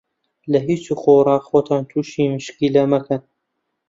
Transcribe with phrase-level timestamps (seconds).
[0.51, 3.21] لە هیچ و خۆڕا خۆتان تووشی مشکیلە مەکەن.